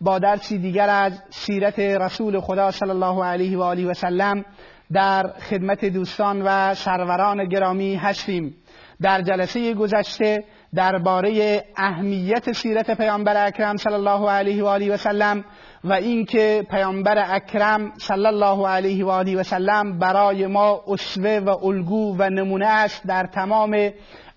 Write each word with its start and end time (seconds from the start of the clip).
با 0.00 0.18
درسی 0.18 0.58
دیگر 0.58 0.88
از 0.88 1.22
سیرت 1.30 1.78
رسول 1.78 2.40
خدا 2.40 2.70
صلی 2.70 2.90
الله 2.90 3.24
علیه 3.24 3.58
و 3.58 3.62
آله 3.62 3.86
و 3.86 3.94
سلم 3.94 4.44
در 4.92 5.32
خدمت 5.50 5.84
دوستان 5.84 6.42
و 6.42 6.74
سروران 6.74 7.48
گرامی 7.48 7.94
هستیم. 7.94 8.54
در 9.02 9.22
جلسه 9.22 9.74
گذشته 9.74 10.44
درباره 10.74 11.64
اهمیت 11.76 12.52
سیرت 12.52 12.90
پیامبر 12.90 13.46
اکرم 13.46 13.76
صلی 13.76 13.94
الله 13.94 14.30
علیه 14.30 14.64
و 14.64 14.66
آله 14.66 14.94
و 14.94 14.96
سلم 14.96 15.44
و 15.84 15.92
اینکه 15.92 16.66
پیامبر 16.70 17.34
اکرم 17.34 17.92
صلی 17.98 18.26
الله 18.26 18.68
علیه 18.68 19.04
و 19.04 19.08
آله 19.08 19.36
و 19.36 19.42
سلم 19.42 19.98
برای 19.98 20.46
ما 20.46 20.80
اسوه 20.88 21.40
و 21.46 21.66
الگو 21.66 22.16
و 22.18 22.30
نمونه 22.30 22.66
است 22.66 23.06
در 23.06 23.26
تمام 23.26 23.90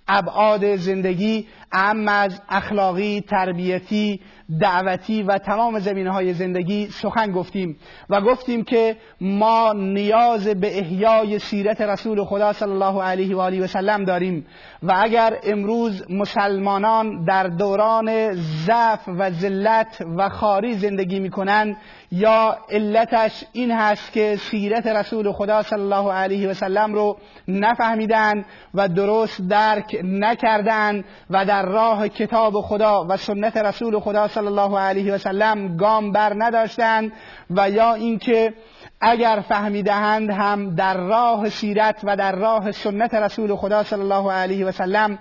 ابعاد 0.07 0.75
زندگی 0.75 1.47
اهم 1.71 2.07
از 2.07 2.41
اخلاقی، 2.49 3.21
تربیتی، 3.21 4.21
دعوتی 4.59 5.23
و 5.23 5.37
تمام 5.37 5.79
زمینه 5.79 6.11
های 6.11 6.33
زندگی 6.33 6.87
سخن 6.87 7.31
گفتیم 7.31 7.77
و 8.09 8.21
گفتیم 8.21 8.63
که 8.63 8.97
ما 9.21 9.73
نیاز 9.73 10.47
به 10.47 10.79
احیای 10.79 11.39
سیرت 11.39 11.81
رسول 11.81 12.23
خدا 12.23 12.53
صلی 12.53 12.71
الله 12.71 13.03
علیه 13.03 13.35
و 13.35 13.39
آله 13.39 13.63
و 13.63 13.67
سلم 13.67 14.03
داریم 14.03 14.45
و 14.83 14.93
اگر 14.97 15.37
امروز 15.43 16.11
مسلمانان 16.11 17.23
در 17.25 17.47
دوران 17.47 18.33
ضعف 18.33 19.07
و 19.07 19.29
ذلت 19.29 20.05
و 20.17 20.29
خاری 20.29 20.73
زندگی 20.73 21.19
می‌کنند 21.19 21.77
یا 22.11 22.57
علتش 22.69 23.43
این 23.53 23.71
هست 23.71 24.11
که 24.11 24.35
سیرت 24.35 24.87
رسول 24.87 25.31
خدا 25.31 25.61
صلی 25.61 25.81
الله 25.81 26.11
علیه 26.11 26.49
و 26.49 26.53
سلم 26.53 26.93
رو 26.93 27.17
نفهمیدن 27.47 28.45
و 28.73 28.87
درست 28.87 29.41
درک 29.49 29.97
نکردن 30.03 31.03
و 31.29 31.45
در 31.45 31.64
راه 31.65 32.07
کتاب 32.07 32.61
خدا 32.61 33.05
و 33.09 33.17
سنت 33.17 33.57
رسول 33.57 33.99
خدا 33.99 34.27
صلی 34.27 34.47
الله 34.47 34.79
علیه 34.79 35.13
و 35.13 35.17
سلم 35.17 35.77
گام 35.77 36.11
بر 36.11 36.33
نداشتند 36.35 37.11
و 37.49 37.69
یا 37.69 37.93
اینکه 37.93 38.53
اگر 39.01 39.43
فهمیدهند 39.49 40.29
هم 40.29 40.75
در 40.75 40.97
راه 40.97 41.49
سیرت 41.49 42.01
و 42.03 42.15
در 42.17 42.35
راه 42.35 42.71
سنت 42.71 43.13
رسول 43.13 43.55
خدا 43.55 43.83
صلی 43.83 44.01
الله 44.01 44.31
علیه 44.31 44.65
و 44.65 44.71
سلم 44.71 45.19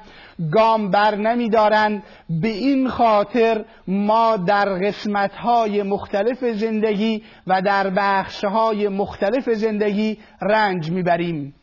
گام 0.52 0.90
بر 0.90 1.14
نمیدارند 1.14 2.02
به 2.30 2.48
این 2.48 2.88
خاطر 2.88 3.64
ما 3.88 4.36
در 4.36 4.68
قسمت 4.68 5.34
های 5.34 5.82
مختلف 5.82 6.44
زندگی 6.44 7.22
و 7.46 7.62
در 7.62 7.90
بخش 7.90 8.44
های 8.44 8.88
مختلف 8.88 9.50
زندگی 9.50 10.18
رنج 10.42 10.90
می‌بریم. 10.90 11.54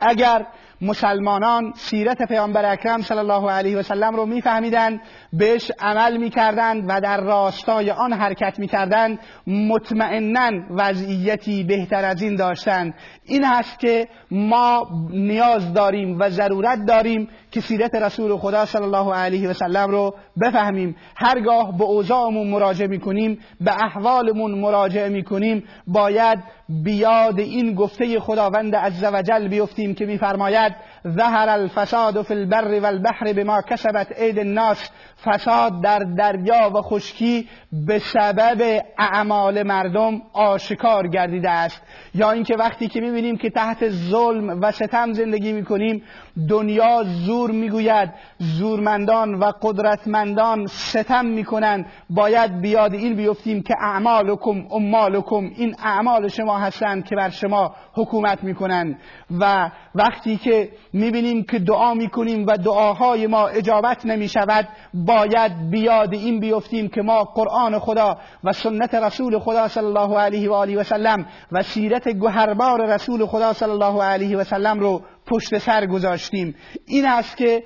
اگر 0.00 0.46
مسلمانان 0.80 1.72
سیرت 1.76 2.22
پیامبر 2.22 2.72
اکرم 2.72 3.02
صلی 3.02 3.18
الله 3.18 3.50
علیه 3.50 3.78
و 3.78 3.82
سلم 3.82 4.16
رو 4.16 4.26
میفهمیدند 4.26 5.00
بهش 5.32 5.70
عمل 5.80 6.16
می‌کردند 6.16 6.84
و 6.88 7.00
در 7.00 7.20
راستای 7.20 7.90
آن 7.90 8.12
حرکت 8.12 8.58
می‌کردند. 8.58 9.18
مطمئنا 9.46 10.50
وضعیتی 10.70 11.64
بهتر 11.64 12.04
از 12.04 12.22
این 12.22 12.36
داشتند. 12.36 12.94
این 13.24 13.44
هست 13.44 13.78
که 13.78 14.08
ما 14.30 14.88
نیاز 15.10 15.72
داریم 15.72 16.20
و 16.20 16.30
ضرورت 16.30 16.84
داریم 16.86 17.28
که 17.50 17.60
سیرت 17.60 17.94
رسول 17.94 18.36
خدا 18.36 18.64
صلی 18.64 18.82
الله 18.82 19.14
علیه 19.14 19.48
و 19.48 19.52
سلم 19.52 19.90
رو 19.90 20.14
بفهمیم. 20.40 20.96
هرگاه 21.16 21.78
به 21.78 21.84
اوضاعمون 21.84 22.46
مراجعه 22.46 22.88
می‌کنیم 22.88 23.38
به 23.60 23.84
احوالمون 23.84 24.50
مراجعه 24.50 25.08
می‌کنیم 25.08 25.64
باید 25.86 26.38
بیاد 26.68 27.40
این 27.40 27.74
گفته 27.74 28.20
خداوند 28.20 28.76
عزوجل 28.76 29.48
بیفتیم 29.48 29.94
که 29.94 30.06
میفرماید 30.06 30.65
that 30.68 30.84
ظهر 31.08 31.48
الفساد 31.48 32.22
فی 32.22 32.34
البر 32.34 32.80
والبحر 32.80 33.32
بما 33.32 33.62
کسبت 33.62 34.12
عید 34.12 34.38
الناس. 34.38 34.90
فساد 35.24 35.82
در 35.82 35.98
دریا 35.98 36.70
و 36.74 36.82
خشکی 36.82 37.48
به 37.86 37.98
سبب 37.98 38.82
اعمال 38.98 39.62
مردم 39.62 40.22
آشکار 40.32 41.08
گردیده 41.08 41.50
است. 41.50 41.82
یا 42.14 42.30
اینکه 42.30 42.56
وقتی 42.56 42.88
که 42.88 43.00
می‌بینیم 43.00 43.36
که 43.36 43.50
تحت 43.50 43.88
ظلم 43.88 44.60
و 44.62 44.72
ستم 44.72 45.12
زندگی 45.12 45.52
می‌کنیم 45.52 46.02
دنیا 46.48 47.02
زور 47.04 47.50
می‌گوید. 47.50 48.10
زورمندان 48.38 49.34
و 49.34 49.52
قدرتمندان 49.62 50.66
ستم 50.66 51.26
می‌کنند. 51.26 51.86
باید 52.10 52.60
بیاد 52.60 52.94
این 52.94 53.14
بیفتیم 53.14 53.62
که 53.62 53.74
اعمالکم 53.80 54.66
امالکم. 54.70 55.50
این 55.56 55.76
اعمال 55.84 56.28
شما 56.28 56.58
هستند 56.58 57.04
که 57.04 57.16
بر 57.16 57.30
شما 57.30 57.74
حکومت 57.94 58.44
می‌کنند. 58.44 58.98
و 59.40 59.70
وقتی 59.94 60.36
که 60.36 60.68
می‌بینیم 60.96 61.42
که 61.42 61.58
دعا 61.58 61.94
می‌کنیم 61.94 62.46
و 62.46 62.56
دعاهای 62.56 63.26
ما 63.26 63.46
اجابت 63.46 64.06
نمی‌شود 64.06 64.68
باید 64.94 65.70
بیاد 65.70 66.14
این 66.14 66.40
بیفتیم 66.40 66.88
که 66.88 67.02
ما 67.02 67.24
قرآن 67.24 67.78
خدا 67.78 68.18
و 68.44 68.52
سنت 68.52 68.94
رسول 68.94 69.38
خدا 69.38 69.68
صلی 69.68 69.84
الله 69.84 70.18
علیه 70.18 70.50
و 70.50 70.52
آله 70.52 70.76
و 70.76 70.82
سلم 70.82 71.26
و 71.52 71.62
سیرت 71.62 72.08
گهربار 72.08 72.86
رسول 72.94 73.26
خدا 73.26 73.52
صلی 73.52 73.70
الله 73.70 74.02
علیه 74.02 74.36
و 74.36 74.44
سلم 74.44 74.80
رو 74.80 75.02
پشت 75.26 75.58
سر 75.58 75.86
گذاشتیم. 75.86 76.54
این 76.86 77.06
است 77.06 77.36
که 77.36 77.62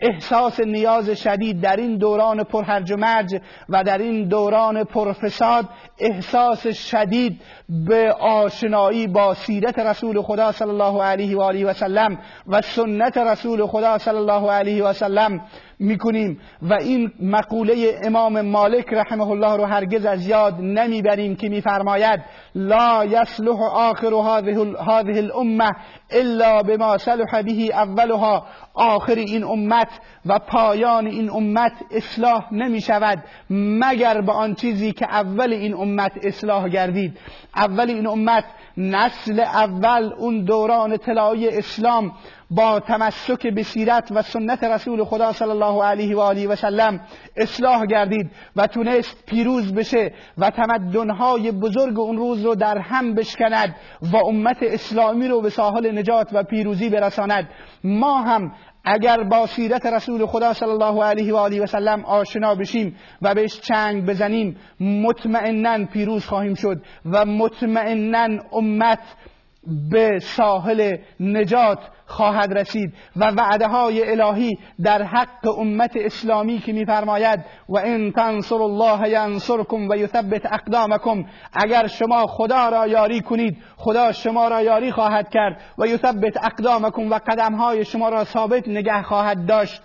احساس 0.00 0.60
نیاز 0.60 1.10
شدید 1.10 1.60
در 1.60 1.76
این 1.76 1.96
دوران 1.96 2.44
پرهرج 2.44 2.92
و 2.92 2.96
مرج 2.96 3.40
و 3.68 3.84
در 3.84 3.98
این 3.98 4.28
دوران 4.28 4.84
پرفساد 4.84 5.68
احساس 5.98 6.66
شدید 6.66 7.40
به 7.68 8.12
آشنایی 8.12 9.06
با 9.06 9.34
سیرت 9.34 9.78
رسول 9.78 10.22
خدا 10.22 10.52
صلی 10.52 10.68
الله 10.68 11.02
علیه 11.02 11.36
و 11.36 11.40
آله 11.40 11.64
و 11.64 11.72
سلم 11.72 12.18
و 12.46 12.60
سنت 12.60 13.18
رسول 13.18 13.66
خدا 13.66 13.98
صلی 13.98 14.16
الله 14.16 14.50
علیه 14.50 14.84
و 14.84 14.92
سلم 14.92 15.40
می‌کنیم 15.82 16.40
و 16.62 16.74
این 16.74 17.12
مقوله 17.20 18.00
امام 18.04 18.40
مالک 18.40 18.92
رحمه 18.92 19.28
الله 19.28 19.56
رو 19.56 19.64
هرگز 19.64 20.04
از 20.04 20.26
یاد 20.26 20.54
نمی‌بریم 20.60 21.36
که 21.36 21.48
میفرماید 21.48 22.20
لا 22.54 23.04
یصلح 23.04 23.62
آخر 23.62 24.14
هذه 24.88 25.16
الامه 25.16 25.70
الا 26.10 26.62
بما 26.62 26.98
صلح 26.98 27.42
به 27.42 27.52
اولها. 27.76 28.46
آخر 28.74 29.14
این 29.14 29.44
امت 29.44 29.88
و 30.26 30.38
پایان 30.38 31.06
این 31.06 31.30
امت 31.30 31.72
اصلاح 31.90 32.54
نمی 32.54 32.80
شود. 32.80 33.24
مگر 33.50 34.20
به 34.20 34.32
آن 34.32 34.54
چیزی 34.54 34.92
که 34.92 35.06
اول 35.06 35.52
این 35.52 35.74
امت 35.74 36.12
اصلاح 36.22 36.68
گردید. 36.68 37.18
اول 37.56 37.90
این 37.90 38.06
امت 38.06 38.44
نسل 38.76 39.40
اول 39.40 40.12
اون 40.18 40.44
دوران 40.44 40.96
طلایی 40.96 41.48
اسلام 41.48 42.12
با 42.50 42.80
تمسک 42.80 43.46
به 43.46 43.62
سیرت 43.62 44.08
و 44.10 44.22
سنت 44.22 44.64
رسول 44.64 45.04
خدا 45.04 45.32
صلی 45.32 45.50
الله 45.50 45.84
علیه 45.84 46.16
و 46.16 46.20
آله 46.20 46.48
و 46.48 46.56
سلم 46.56 47.00
اصلاح 47.36 47.86
گردید 47.86 48.30
و 48.56 48.66
تونست 48.66 49.26
پیروز 49.26 49.74
بشه 49.74 50.12
و 50.38 50.50
تمدنهای 50.50 51.52
بزرگ 51.52 51.98
اون 51.98 52.16
روز 52.16 52.44
رو 52.44 52.54
در 52.54 52.78
هم 52.78 53.14
بشکند 53.14 53.76
و 54.12 54.16
امت 54.16 54.56
اسلامی 54.62 55.28
رو 55.28 55.40
به 55.40 55.50
ساحل 55.50 55.98
نجات 55.98 56.28
و 56.32 56.42
پیروزی 56.42 56.90
برساند. 56.90 57.48
ما 57.84 58.22
هم 58.22 58.52
اگر 58.84 59.22
با 59.22 59.46
سیرت 59.46 59.86
رسول 59.86 60.26
خدا 60.26 60.52
صلی 60.52 60.68
الله 60.68 61.04
علیه 61.04 61.32
و 61.32 61.36
آله 61.36 61.62
و 61.62 61.66
سلم 61.66 62.04
آشنا 62.04 62.54
بشیم 62.54 62.96
و 63.22 63.34
بهش 63.34 63.60
چنگ 63.60 64.06
بزنیم 64.06 64.56
مطمئنا 64.80 65.84
پیروز 65.86 66.26
خواهیم 66.26 66.54
شد 66.54 66.82
و 67.12 67.24
مطمئنا 67.24 68.28
امت 68.52 69.00
به 69.90 70.18
ساحل 70.18 70.96
نجات 71.20 71.78
خواهد 72.06 72.58
رسید 72.58 72.94
و 73.16 73.24
وعده 73.24 73.66
های 73.66 74.10
الهی 74.10 74.58
در 74.82 75.02
حق 75.02 75.58
امت 75.58 75.90
اسلامی 75.96 76.58
که 76.58 76.72
میفرماید 76.72 77.40
و 77.68 77.78
این 77.78 78.12
تنصر 78.12 78.62
الله 78.62 79.08
ینصرکم 79.08 79.88
و 79.88 79.96
یثبت 79.96 80.46
اقدامکم 80.46 81.24
اگر 81.52 81.86
شما 81.86 82.26
خدا 82.26 82.68
را 82.68 82.86
یاری 82.86 83.20
کنید 83.20 83.56
خدا 83.76 84.12
شما 84.12 84.48
را 84.48 84.62
یاری 84.62 84.92
خواهد 84.92 85.28
کرد 85.28 85.60
و 85.78 85.86
یثبت 85.86 86.44
اقدامکم 86.44 87.10
و 87.10 87.14
قدم 87.14 87.54
های 87.54 87.84
شما 87.84 88.08
را 88.08 88.24
ثابت 88.24 88.68
نگه 88.68 89.02
خواهد 89.02 89.46
داشت. 89.46 89.82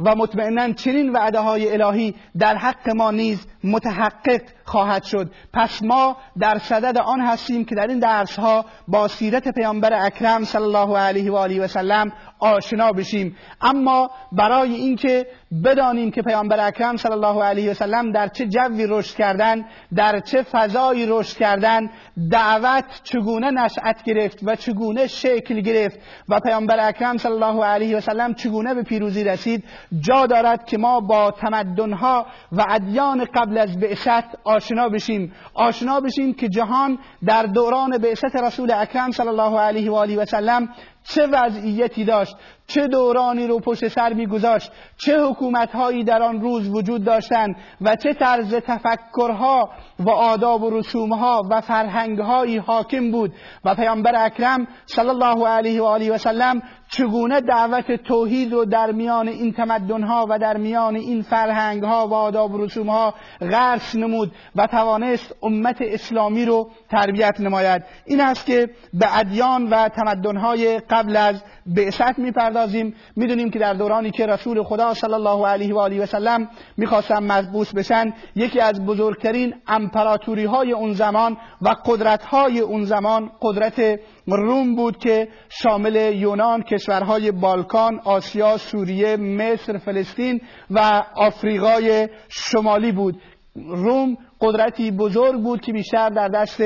و 0.00 0.14
مطمئنا 0.14 0.72
چنین 0.72 1.12
وعده 1.12 1.38
های 1.38 1.72
الهی 1.72 2.14
در 2.38 2.56
حق 2.56 2.90
ما 2.90 3.10
نیز 3.10 3.46
متحقق 3.64 4.40
خواهد 4.64 5.04
شد. 5.04 5.30
پس 5.52 5.82
ما 5.82 6.16
در 6.38 6.58
صدد 6.58 6.98
آن 6.98 7.20
هستیم 7.20 7.64
که 7.64 7.74
در 7.74 7.86
این 7.86 7.98
درس 7.98 8.38
ها 8.38 8.64
با 8.88 9.08
سیرت 9.08 9.48
پیامبر 9.48 10.06
اکرم 10.06 10.44
صلی 10.44 10.62
الله 10.62 10.98
علیه 10.98 11.32
و 11.32 11.36
آله 11.36 11.64
و 11.64 11.66
سلم 11.66 12.12
آشنا 12.38 12.92
بشیم. 12.92 13.36
اما 13.60 14.10
برای 14.32 14.74
اینکه 14.74 15.26
بدانیم 15.64 16.10
که 16.10 16.22
پیامبر 16.22 16.66
اکرم 16.66 16.96
صلی 16.96 17.12
الله 17.12 17.42
علیه 17.44 17.70
و 17.70 17.74
سلم 17.74 18.12
در 18.12 18.28
چه 18.28 18.46
جوی 18.46 18.86
رشد 18.86 19.16
کردن 19.16 19.64
در 19.94 20.20
چه 20.20 20.42
فضایی 20.42 21.06
رشد 21.08 21.36
کردن 21.36 21.90
دعوت 22.30 22.84
چگونه 23.02 23.50
نشأت 23.50 24.02
گرفت 24.02 24.38
و 24.42 24.56
چگونه 24.56 25.06
شکل 25.06 25.60
گرفت 25.60 25.98
و 26.28 26.40
پیامبر 26.40 26.88
اکرم 26.88 27.16
صلی 27.16 27.32
الله 27.32 27.64
علیه 27.64 27.96
و 27.96 28.00
سلم 28.00 28.34
چگونه 28.34 28.74
به 28.74 28.82
پیروزی 28.82 29.24
رسید 29.24 29.64
جا 30.00 30.26
دارد 30.26 30.64
که 30.64 30.78
ما 30.78 31.00
با 31.00 31.30
تمدنها 31.30 32.26
و 32.52 32.64
ادیان 32.68 33.24
قبل 33.34 33.53
از 33.58 33.80
بعثت 33.80 34.24
آشنا 34.44 34.88
بشیم. 34.88 35.32
آشنا 35.54 36.00
بشیم 36.00 36.34
که 36.34 36.48
جهان 36.48 36.98
در 37.26 37.42
دوران 37.42 37.98
بعثت 37.98 38.36
رسول 38.36 38.70
اکرم 38.70 39.10
صلی 39.10 39.28
الله 39.28 39.58
علیه 39.60 39.90
و 39.90 39.94
آله 39.94 40.16
و 40.16 40.24
سلم 40.24 40.68
چه 41.04 41.26
وضعیتی 41.26 42.04
داشت 42.04 42.36
چه 42.66 42.86
دورانی 42.86 43.46
رو 43.46 43.58
پشت 43.60 43.88
سر 43.88 44.12
میگذاشت 44.12 44.72
چه 44.96 45.20
حکومتهایی 45.20 46.04
در 46.04 46.22
آن 46.22 46.40
روز 46.40 46.68
وجود 46.68 47.04
داشتند 47.04 47.56
و 47.80 47.96
چه 47.96 48.14
طرز 48.14 48.54
تفکرها 48.54 49.70
و 49.98 50.10
آداب 50.10 50.62
و 50.62 50.78
رسومها 50.78 51.42
و 51.50 51.60
فرهنگهایی 51.60 52.56
حاکم 52.56 53.10
بود 53.10 53.32
و 53.64 53.74
پیامبر 53.74 54.24
اکرم 54.24 54.66
صلی 54.86 55.08
الله 55.08 55.48
علیه 55.48 55.82
و 55.82 55.84
آله 55.84 56.12
و 56.12 56.18
سلم 56.18 56.62
چگونه 56.88 57.40
دعوت 57.40 57.92
توحید 57.92 58.52
رو 58.52 58.64
در 58.64 58.92
میان 58.92 59.28
این 59.28 59.52
تمدنها 59.52 60.26
و 60.28 60.38
در 60.38 60.56
میان 60.56 60.96
این 60.96 61.22
فرهنگها 61.22 62.08
و 62.08 62.14
آداب 62.14 62.54
و 62.54 62.64
رسومها 62.64 63.14
غرس 63.40 63.94
نمود 63.94 64.32
و 64.56 64.66
توانست 64.66 65.34
امت 65.42 65.76
اسلامی 65.80 66.44
رو 66.44 66.70
تربیت 66.90 67.40
نماید. 67.40 67.82
این 68.06 68.20
است 68.20 68.46
که 68.46 68.70
به 68.92 69.18
ادیان 69.18 69.68
و 69.68 69.88
تمدنهای 69.88 70.80
قبل 70.94 71.16
از 71.16 71.42
بعثت 71.66 72.18
می‌پردازیم. 72.18 72.94
می‌دونیم 73.16 73.50
که 73.50 73.58
در 73.58 73.74
دورانی 73.74 74.10
که 74.10 74.26
رسول 74.26 74.62
خدا 74.62 74.94
صلی 74.94 75.14
الله 75.14 75.46
علیه 75.46 75.74
و 75.74 75.78
آله 75.78 76.02
و 76.02 76.06
سلم 76.06 76.48
می‌خواستن 76.76 77.32
مبعوث 77.32 77.74
بشن 77.74 78.12
یکی 78.36 78.60
از 78.60 78.86
بزرگترین 78.86 79.54
امپراتوری 79.66 80.44
های 80.44 80.72
اون 80.72 80.92
زمان 80.92 81.36
و 81.62 81.74
قدرت 81.86 82.22
های 82.24 82.60
اون 82.60 82.84
زمان 82.84 83.30
قدرت 83.42 84.00
روم 84.26 84.76
بود 84.76 84.98
که 84.98 85.28
شامل 85.48 86.14
یونان 86.14 86.62
کشورهای 86.62 87.30
بالکان 87.30 88.00
آسیا 88.04 88.56
سوریه 88.56 89.16
مصر 89.16 89.78
فلسطین 89.78 90.40
و 90.70 91.02
آفریقای 91.16 92.08
شمالی 92.28 92.92
بود. 92.92 93.20
روم 93.56 94.16
قدرتی 94.40 94.90
بزرگ 94.90 95.42
بود 95.42 95.60
که 95.60 95.72
بیشتر 95.72 96.08
در 96.08 96.28
دست 96.28 96.62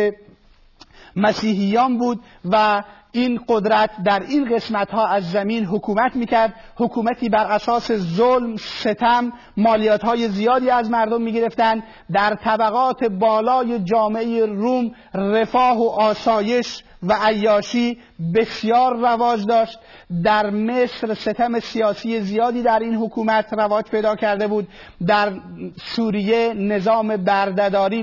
مسیحیان 1.16 1.98
بود 1.98 2.20
و 2.50 2.82
این 3.12 3.40
قدرت 3.49 3.90
در 4.05 4.20
این 4.20 4.55
قسمت 4.56 4.90
ها 4.90 5.06
از 5.06 5.31
زمین 5.31 5.64
حکومت 5.64 6.16
می‌کرد. 6.16 6.55
حکومتی 6.76 7.28
بر 7.28 7.52
اساس 7.52 7.93
ظلم 7.93 8.56
ستم 8.56 9.32
مالیات 9.56 10.05
های 10.05 10.28
زیادی 10.28 10.70
از 10.70 10.90
مردم 10.90 11.22
می‌گرفتند. 11.22 11.82
در 12.12 12.34
طبقات 12.34 13.05
بالای 13.05 13.78
جامعه 13.78 14.46
روم 14.46 14.90
رفاه 15.14 15.78
و 15.78 15.88
آسایش 15.88 16.82
و 17.03 17.17
عیاشی 17.23 17.99
بسیار 18.35 18.97
رواج 18.97 19.47
داشت. 19.47 19.79
در 20.25 20.50
مصر 20.50 21.15
ستم 21.15 21.61
سیاسی 21.61 22.21
زیادی 22.21 22.62
در 22.62 22.79
این 22.79 22.95
حکومت 22.95 23.53
رواج 23.53 23.85
پیدا 23.85 24.17
کرده 24.17 24.47
بود. 24.47 24.69
در 25.06 25.33
سوریه 25.83 26.55
نظام 26.55 27.17
بردهداری 27.17 28.03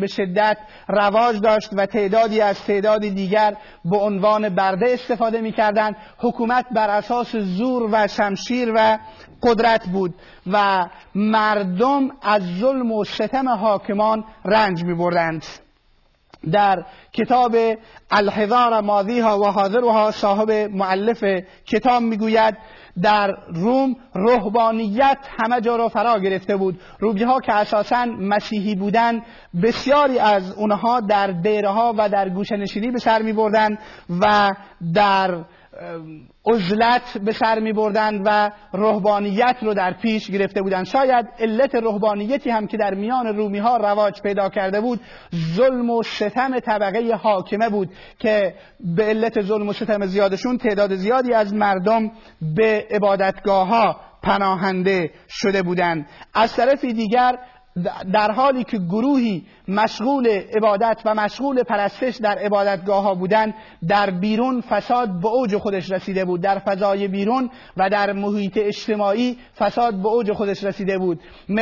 به 0.00 0.06
شدت 0.06 0.58
رواج 0.88 1.40
داشت 1.40 1.70
و 1.72 1.86
تعدادی 1.86 2.40
از 2.40 2.64
تعداد 2.64 3.00
دیگر 3.00 3.56
به 3.84 3.96
عنوان 3.96 4.48
برده 4.48 4.86
استفاده 4.90 5.40
می‌کردند. 5.40 5.96
حکومت 6.18 6.66
بر 6.74 6.90
اساس 6.90 7.36
زور 7.36 7.88
و 7.92 8.06
شمشیر 8.06 8.72
و 8.74 8.98
قدرت 9.42 9.86
بود 9.86 10.14
و 10.52 10.88
مردم 11.14 12.08
از 12.22 12.42
ظلم 12.58 12.92
و 12.92 13.04
ستم 13.04 13.48
حاکمان 13.48 14.24
رنج 14.44 14.84
می 14.84 14.94
بردند 14.94 15.44
در 16.52 16.84
کتاب 17.12 17.56
الحضار 18.10 18.80
ماضیها 18.80 19.38
و 19.38 19.46
حاضرها 19.46 20.10
صاحب 20.10 20.50
معلف 20.50 21.24
کتاب 21.66 22.02
می‌گوید 22.02 22.58
در 23.02 23.36
روم 23.54 23.96
رهبانیت 24.14 25.18
همه 25.38 25.60
جا 25.60 25.76
را 25.76 25.88
فرا 25.88 26.18
گرفته 26.18 26.56
بود. 26.56 26.80
روبی 26.98 27.22
ها 27.24 27.40
که 27.40 27.52
اساسا 27.52 28.04
مسیحی 28.04 28.74
بودند 28.74 29.22
بسیاری 29.62 30.18
از 30.18 30.52
اونها 30.52 31.00
در 31.00 31.26
دیره 31.26 31.68
ها 31.68 31.94
و 31.98 32.08
در 32.08 32.28
گوشنشینی 32.28 32.90
به 32.90 32.98
سر 32.98 33.22
می 33.22 33.32
بردن 33.32 33.78
و 34.20 34.50
در 34.94 35.44
عزلت 36.46 37.18
به 37.18 37.32
سر 37.32 37.58
می 37.58 37.72
بردن 37.72 38.22
و 38.22 38.50
رهبانیت 38.74 39.56
رو 39.62 39.74
در 39.74 39.92
پیش 39.92 40.30
گرفته 40.30 40.62
بودند 40.62 40.86
شاید 40.86 41.26
علت 41.38 41.74
رهبانیتی 41.74 42.50
هم 42.50 42.66
که 42.66 42.76
در 42.76 42.94
میان 42.94 43.26
رومی 43.26 43.58
ها 43.58 43.76
رواج 43.76 44.22
پیدا 44.22 44.48
کرده 44.48 44.80
بود 44.80 45.00
ظلم 45.54 45.90
و 45.90 46.02
ستم 46.02 46.58
طبقه 46.58 47.14
حاکمه 47.14 47.68
بود 47.68 47.88
که 48.18 48.54
به 48.96 49.04
علت 49.04 49.40
ظلم 49.40 49.68
و 49.68 49.72
ستم 49.72 50.06
زیادشون 50.06 50.58
تعداد 50.58 50.94
زیادی 50.94 51.34
از 51.34 51.54
مردم 51.54 52.10
به 52.56 52.86
عبادتگاه 52.90 53.68
ها 53.68 54.00
پناهنده 54.22 55.10
شده 55.28 55.62
بودند. 55.62 56.06
از 56.34 56.56
طرف 56.56 56.84
دیگر 56.84 57.38
در 58.12 58.30
حالی 58.30 58.64
که 58.64 58.78
گروهی 58.78 59.44
مشغول 59.68 60.28
عبادت 60.28 61.02
و 61.04 61.14
مشغول 61.14 61.62
پرستش 61.62 62.16
در 62.16 62.38
عبادتگاه 62.38 63.02
ها 63.02 63.14
بودن 63.14 63.54
در 63.88 64.10
بیرون 64.10 64.60
فساد 64.60 65.20
به 65.20 65.28
اوج 65.28 65.56
خودش 65.56 65.90
رسیده 65.90 66.24
بود 66.24 66.40
در 66.40 66.58
فضای 66.58 67.08
بیرون 67.08 67.50
و 67.76 67.90
در 67.90 68.12
محیط 68.12 68.52
اجتماعی 68.56 69.38
فساد 69.58 69.94
به 69.94 70.08
اوج 70.08 70.32
خودش 70.32 70.64
رسیده 70.64 70.98
بود. 70.98 71.20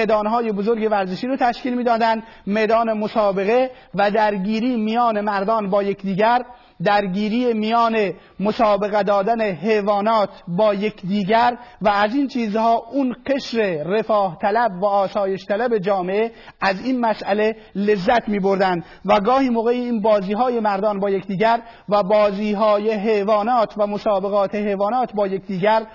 های 0.09 0.53
بزرگ 0.53 0.89
ورزشی 0.91 1.27
رو 1.27 1.37
تشکیل 1.37 1.75
می‌دادند 1.75 2.23
میدان 2.47 2.93
مسابقه 2.93 3.71
و 3.95 4.11
درگیری 4.11 4.77
میان 4.77 5.21
مردان 5.21 5.71
با 5.71 5.83
یکدیگر. 5.83 6.45
درگیری 6.85 7.53
میان 7.53 8.13
مسابقه 8.41 9.03
دادن 9.03 9.41
حیوانات 9.41 10.29
با 10.49 10.75
یکدیگر 10.75 11.59
و 11.83 11.89
از 11.89 12.15
این 12.15 12.29
چیزها 12.29 12.75
اون 12.93 13.17
قشر 13.27 13.83
رفاه 13.87 14.39
طلب 14.43 14.83
و 14.83 14.87
آسایش 14.87 15.45
طلب 15.45 15.79
جامعه 15.79 16.33
از 16.61 16.85
این 16.85 17.01
مسئله 17.01 17.57
لذت 17.75 18.29
می 18.29 18.39
بردن 18.39 18.83
و 19.05 19.21
گاهی 19.21 19.49
موقع 19.49 19.71
این 19.71 20.03
بازی 20.03 20.33
های 20.33 20.61
مردان 20.61 21.01
با 21.01 21.11
یکدیگر 21.11 21.63
و 21.89 22.03
بازی 22.03 22.53
های 22.53 22.91
حیوانات 22.91 23.75
و 23.77 23.87
مسابقات 23.87 24.55
حیوانات 24.55 25.13
با 25.13 25.27
یکدیگر 25.27 25.87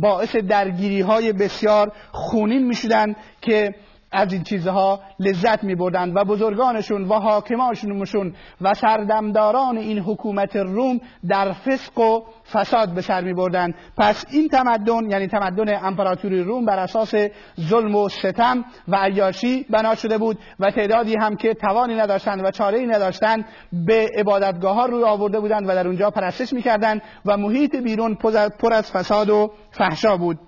باعث 0.00 0.36
درگیری 0.36 1.00
های 1.00 1.32
بسیار 1.32 1.92
خونین 2.12 2.66
می 2.66 2.74
که 3.40 3.74
از 4.14 4.32
این 4.32 4.42
چیزها 4.42 5.00
لذت 5.20 5.64
می 5.64 5.74
بردند 5.74 6.16
و 6.16 6.24
بزرگانشون 6.24 7.04
و 7.04 7.14
حاکمانشون 7.14 8.34
و 8.60 8.74
سردمداران 8.74 9.78
این 9.78 9.98
حکومت 9.98 10.56
روم 10.56 11.00
در 11.28 11.52
فسق 11.52 11.98
و 11.98 12.22
فساد 12.52 12.94
به 12.94 13.00
سر 13.00 13.20
می 13.24 13.34
بردند 13.34 13.74
پس 13.98 14.24
این 14.30 14.48
تمدن 14.48 15.10
یعنی 15.10 15.26
تمدن 15.26 15.84
امپراتوری 15.84 16.42
روم 16.42 16.64
بر 16.64 16.78
اساس 16.78 17.14
ظلم 17.60 17.94
و 17.94 18.08
ستم 18.08 18.64
و 18.88 18.96
عیاشی 18.96 19.66
بنا 19.70 19.94
شده 19.94 20.18
بود 20.18 20.38
و 20.60 20.70
تعدادی 20.70 21.16
هم 21.20 21.36
که 21.36 21.54
توانی 21.54 21.94
نداشتند 21.94 22.44
و 22.44 22.50
چاره 22.50 22.78
ای 22.78 22.86
نداشتند 22.86 23.44
به 23.86 24.08
عبادتگاه 24.18 24.74
ها 24.74 24.86
روی 24.86 25.04
آورده 25.04 25.40
بودند 25.40 25.64
و 25.68 25.74
در 25.74 25.86
اونجا 25.86 26.10
پرستش 26.10 26.52
می‌کردند 26.52 27.02
و 27.26 27.36
محیط 27.36 27.76
بیرون 27.76 28.14
پر 28.58 28.72
از 28.72 28.92
فساد 28.92 29.30
و 29.30 29.50
فحشا 29.70 30.16
بود. 30.16 30.38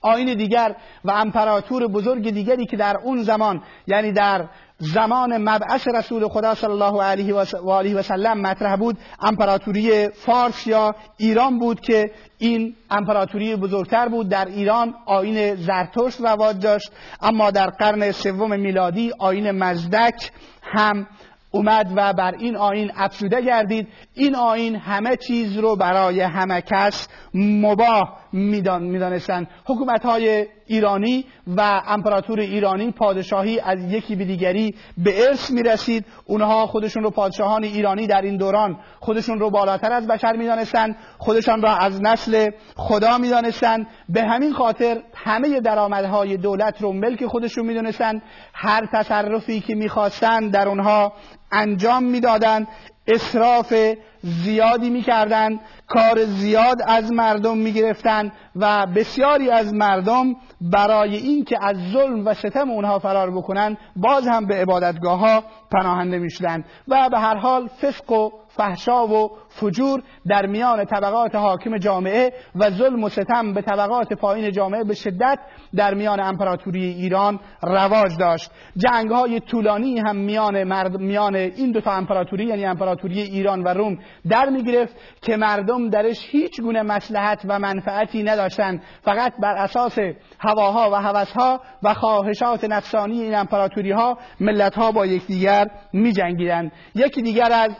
آین 0.00 0.34
دیگر 0.34 0.76
و 1.04 1.10
امپراتور 1.10 1.86
بزرگ 1.86 2.30
دیگری 2.30 2.66
که 2.66 2.76
در 2.76 2.96
اون 3.04 3.22
زمان 3.22 3.62
یعنی 3.86 4.12
در 4.12 4.48
زمان 4.80 5.36
مبعث 5.36 5.88
رسول 5.94 6.28
خدا 6.28 6.54
صلی 6.54 6.70
الله 6.70 7.02
علیه 7.02 7.34
و 7.34 7.70
آله 7.70 7.94
و 7.94 8.02
سلم 8.02 8.40
مطرح 8.40 8.76
بود 8.76 8.98
امپراتوری 9.22 10.08
فارس 10.08 10.66
یا 10.66 10.94
ایران 11.16 11.58
بود 11.58 11.80
که 11.80 12.10
این 12.38 12.76
امپراتوری 12.90 13.56
بزرگتر 13.56 14.08
بود. 14.08 14.28
در 14.28 14.44
ایران 14.44 14.94
آین 15.06 15.54
زرتشت 15.54 16.20
رواج 16.20 16.58
داشت 16.60 16.92
اما 17.20 17.50
در 17.50 17.70
قرن 17.70 18.12
سوم 18.12 18.60
میلادی 18.60 19.12
آین 19.18 19.50
مزدک 19.50 20.30
هم 20.62 21.06
اومد 21.50 21.92
و 21.96 22.12
بر 22.12 22.34
این 22.34 22.56
آین 22.56 22.92
افزوده 22.96 23.40
گردید. 23.40 23.88
این 24.14 24.36
آین 24.36 24.76
همه 24.76 25.16
چیز 25.16 25.58
رو 25.58 25.76
برای 25.76 26.20
همه 26.20 26.60
کس 26.60 27.08
مباه 27.34 28.19
می‌دانستند 28.32 29.48
حکومت 29.64 30.04
های 30.04 30.46
ایرانی 30.66 31.24
و 31.56 31.82
امپراتور 31.86 32.40
ایرانی 32.40 32.90
پادشاهی 32.92 33.60
از 33.60 33.78
یکی 33.92 34.16
به 34.16 34.24
دیگری 34.24 34.74
به 34.98 35.26
ارث 35.26 35.50
می 35.50 35.62
رسید 35.62 36.04
اونها 36.24 36.66
خودشون 36.66 37.02
رو 37.02 37.10
پادشاهان 37.10 37.64
ایرانی 37.64 38.06
در 38.06 38.22
این 38.22 38.36
دوران 38.36 38.76
خودشون 39.00 39.38
رو 39.38 39.50
بالاتر 39.50 39.92
از 39.92 40.06
بشر 40.06 40.32
می‌دانستند 40.36 40.96
خودشان 41.18 41.62
را 41.62 41.76
از 41.76 42.02
نسل 42.02 42.50
خدا 42.76 43.18
می‌دانستند 43.18 43.86
به 44.08 44.22
همین 44.22 44.52
خاطر 44.52 45.02
همه 45.14 45.60
درآمدهای 45.60 46.36
دولت 46.36 46.82
رو 46.82 46.92
ملک 46.92 47.26
خودشون 47.26 47.66
می‌دونستند 47.66 48.22
هر 48.54 48.88
تصرفی 48.92 49.60
که 49.60 49.74
می‌خواستند 49.74 50.52
در 50.52 50.68
اونها 50.68 51.12
انجام 51.52 52.04
می‌دادند 52.04 52.68
اصراف 53.06 53.74
زیادی 54.22 54.90
می‌کردند 54.90 55.60
کار 55.88 56.24
زیاد 56.24 56.76
از 56.86 57.12
مردم 57.12 57.58
می‌گرفتند 57.58 58.32
و 58.56 58.86
بسیاری 58.86 59.50
از 59.50 59.74
مردم 59.74 60.34
برای 60.60 61.16
اینکه 61.16 61.56
از 61.62 61.76
ظلم 61.92 62.26
و 62.26 62.34
ستم 62.34 62.70
اونها 62.70 62.98
فرار 62.98 63.30
بکنند 63.30 63.78
باز 63.96 64.28
هم 64.28 64.46
به 64.46 64.54
عبادتگاه 64.54 65.18
ها 65.18 65.44
پناهنده 65.72 66.18
می‌شدند 66.18 66.64
و 66.88 67.08
به 67.10 67.18
هر 67.18 67.36
حال 67.36 67.68
فسق 67.68 68.12
و 68.12 68.30
فحشا 68.48 69.06
و 69.06 69.30
فجور 69.48 70.02
در 70.28 70.46
میان 70.46 70.84
طبقات 70.84 71.34
حاکم 71.34 71.78
جامعه 71.78 72.32
و 72.54 72.70
ظلم 72.70 73.04
و 73.04 73.08
ستم 73.08 73.52
به 73.52 73.62
طبقات 73.62 74.12
پایین 74.12 74.52
جامعه 74.52 74.84
به 74.84 74.94
شدت 74.94 75.38
در 75.76 75.94
میان 75.94 76.20
امپراتوری 76.20 76.84
ایران 76.84 77.40
رواج 77.62 78.16
داشت. 78.18 78.50
جنگ 78.76 79.10
های 79.10 79.40
طولانی 79.40 79.98
هم 79.98 80.16
میان, 80.16 80.64
مرد 80.64 80.96
میان 80.96 81.34
این 81.34 81.72
دو 81.72 81.80
تا 81.80 81.92
امپراتوری 81.92 82.44
یعنی 82.44 82.64
امپراتوری 82.64 83.20
ایران 83.20 83.62
و 83.62 83.68
روم 83.68 83.98
در 84.28 84.48
می‌گرفت 84.48 84.96
که 85.22 85.36
مردم 85.36 85.90
درش 85.90 86.26
هیچ 86.30 86.60
گونه 86.60 86.82
مسلحت 86.82 87.42
و 87.44 87.58
منفعتی 87.58 88.22
نداشتند 88.22 88.82
فقط 89.02 89.32
بر 89.42 89.56
اساس 89.56 89.98
هواها 90.38 90.90
و 90.90 90.94
هوسها 90.94 91.60
و 91.82 91.94
خواهشات 91.94 92.64
نفسانی 92.64 93.22
این 93.22 93.34
امپراتوری 93.34 93.90
ها 93.90 94.18
ملت 94.40 94.74
ها 94.74 94.92
با 94.92 95.06
یکدیگر 95.06 95.70
می 95.92 96.12
جنگیدن. 96.12 96.70
یکی 96.94 97.22
دیگر 97.22 97.52
از 97.52 97.70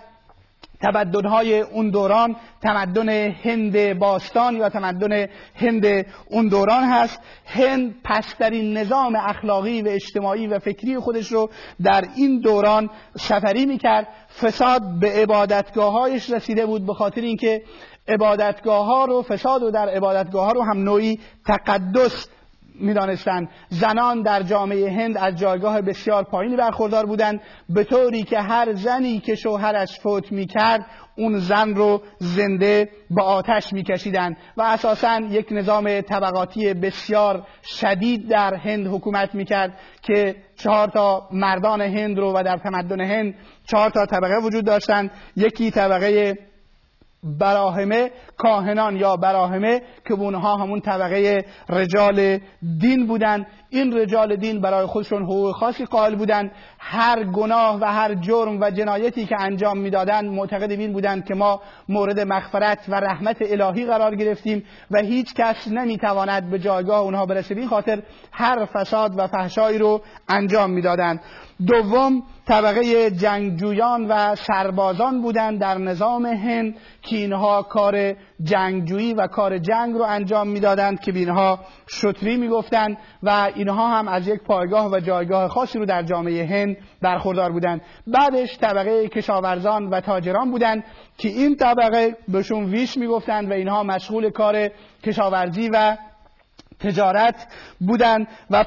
تمدنهای 0.81 1.61
اون 1.61 1.91
دوران 1.91 2.37
تمدن 2.63 3.09
هند 3.31 3.99
باستان 3.99 4.57
یا 4.57 4.69
تمدن 4.69 5.27
هند 5.55 6.07
اون 6.31 6.49
دوران 6.49 6.85
هست. 6.85 7.21
هند 7.47 7.95
پسترین 8.05 8.77
نظام 8.77 9.17
اخلاقی 9.17 9.83
و 9.83 9.89
اجتماعی 9.89 10.47
و 10.47 10.59
فکری 10.59 10.99
خودش 10.99 11.33
رو 11.33 11.51
در 11.85 12.05
این 12.17 12.41
دوران 12.41 12.91
سفری 13.17 13.67
می‌کرد. 13.67 14.09
فساد 14.41 14.83
به 15.01 15.13
عبادتگاههایش 15.13 16.31
رسیده 16.31 16.67
بود 16.67 16.87
به 16.87 16.95
خاطر 16.95 17.21
اینکه 17.21 17.63
عبادتگاه 18.09 18.87
ها 18.87 19.05
رو 19.05 19.23
فساد 19.23 19.63
و 19.63 19.71
در 19.71 19.89
عبادتگاه 19.89 20.47
ها 20.47 20.53
رو 20.53 20.63
هم 20.63 20.83
نوعی 20.83 21.21
تقدس 21.47 22.29
می‌دانستند 22.81 23.49
زنان 23.69 24.23
در 24.23 24.43
جامعه 24.43 24.91
هند 24.91 25.19
از 25.19 25.37
جایگاه 25.37 25.81
بسیار 25.81 26.25
پایینی 26.25 26.57
برخوردار 26.57 27.07
بودند 27.07 27.41
به 27.69 27.85
طوری 27.85 28.23
که 28.23 28.41
هر 28.41 28.73
زنی 28.73 29.19
که 29.19 29.35
شوهرش 29.35 30.01
فوت 30.01 30.33
می‌کرد 30.33 30.87
اون 31.17 31.39
زن 31.39 31.75
رو 31.75 32.03
زنده 32.19 32.89
با 33.11 33.23
آتش 33.23 33.73
میکشیدند 33.73 34.37
و 34.57 34.63
اساسا 34.63 35.21
یک 35.31 35.47
نظام 35.51 36.01
طبقاتی 36.01 36.75
بسیار 36.75 37.47
شدید 37.63 38.29
در 38.29 38.55
هند 38.55 38.87
حکومت 38.87 39.35
می‌کرد 39.35 39.79
که 40.03 40.37
چهار 40.57 40.89
تا 40.89 41.29
مردان 41.33 41.81
هند 41.81 42.19
رو 42.19 42.33
و 42.37 42.43
در 42.43 42.57
تمدن 42.57 43.01
هند 43.01 43.35
چهار 43.71 43.91
تا 43.91 44.07
طبقه 44.07 44.39
وجود 44.39 44.65
داشتند. 44.65 45.11
یکی 45.37 45.71
طبقه 45.71 46.39
براهمه 47.23 48.11
کاهنان 48.43 48.97
یا 48.97 49.17
براهمه 49.17 49.83
که 50.09 50.15
اونها 50.15 50.57
همون 50.57 50.81
طبقه 50.81 51.45
رجال 51.69 52.39
دین 52.81 53.07
بودن. 53.07 53.47
این 53.71 53.97
رجال 53.97 54.37
دین 54.37 54.61
برای 54.61 54.87
خودشون 54.87 55.23
حقوق 55.23 55.53
خاصی 55.53 55.85
قائل 55.85 56.15
بودن. 56.15 56.51
هر 56.79 57.25
گناه 57.25 57.81
و 57.81 57.85
هر 57.85 58.15
جرم 58.15 58.61
و 58.61 58.71
جنایتی 58.71 59.27
که 59.27 59.37
انجام 59.41 59.79
می‌دادند 59.79 60.25
معتقد 60.25 60.71
این 60.71 60.93
بودند 60.93 61.25
که 61.25 61.35
ما 61.35 61.61
مورد 61.89 62.21
مغفرت 62.21 62.79
و 62.89 62.95
رحمت 62.95 63.37
الهی 63.41 63.87
قرار 63.87 64.15
گرفتیم 64.15 64.65
و 64.91 64.99
هیچ 64.99 65.35
کس 65.35 65.69
نمی‌تواند 65.69 66.51
به 66.51 66.59
جایگاه 66.59 67.01
اونها 67.01 67.27
برسه. 67.27 67.55
این 67.55 67.69
خاطر 67.69 68.03
هر 68.33 68.65
فساد 68.65 69.19
و 69.19 69.27
فحشایی 69.27 69.79
رو 69.79 70.01
انجام 70.29 70.71
می‌دادند 70.71 71.21
دوم 71.67 72.23
طبقه 72.47 73.11
جنگجویان 73.11 74.07
و 74.09 74.35
سربازان 74.35 75.23
بودند 75.23 75.61
در 75.61 75.79
نظام 75.79 76.27
هند 76.27 76.75
که 77.03 77.17
اینها 77.17 77.63
کار 77.63 78.15
جنگجویی 78.43 79.15
و 79.15 79.27
کار 79.27 79.59
جنگ 79.59 79.95
رو 79.95 80.03
انجام 80.03 80.49
می‌دادند 80.49 81.01
که 81.01 81.13
اینها 81.15 81.61
شطری 81.87 82.37
می‌گفتند 82.37 82.99
و 83.23 83.51
اینها 83.55 83.99
هم 83.99 84.09
از 84.09 84.29
یک 84.29 84.43
پایگاه 84.43 84.91
و 84.91 85.01
جایگاه 85.01 85.49
خاصی 85.49 85.79
رو 85.79 85.87
در 85.87 86.03
جامعه 86.03 86.47
هند 86.47 86.77
برخوردار 87.03 87.53
بودند. 87.53 87.81
بعدش 88.07 88.59
طبقه 88.59 89.09
کشاورزان 89.09 89.87
و 89.87 90.01
تاجران 90.01 90.51
بودند 90.51 90.85
که 91.19 91.29
این 91.29 91.57
طبقه 91.57 92.17
بهشون 92.29 92.65
ویش 92.65 92.97
می‌گفتند 92.97 93.51
و 93.51 93.53
اینها 93.53 93.83
مشغول 93.83 94.31
کار 94.31 94.69
کشاورزی 95.05 95.71
و 95.73 95.97
تجارت 96.81 97.47
بودند 97.81 98.29
و 98.51 98.65